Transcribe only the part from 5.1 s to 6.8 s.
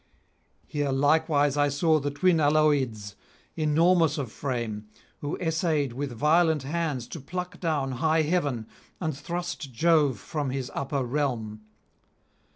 who essayed with violent